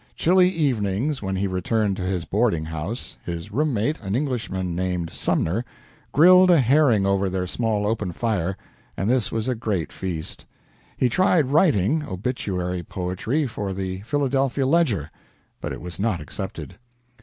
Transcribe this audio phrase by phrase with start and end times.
[0.15, 5.11] Chilly evenings, when he returned to his boarding house, his room mate, an Englishman named
[5.11, 5.63] Sumner,
[6.11, 8.57] grilled a herring over their small open fire,
[8.97, 10.47] and this was a great feast.
[10.97, 15.11] He tried writing obituary poetry, for the "Philadelphia Ledger"
[15.59, 16.79] but it was not accepted.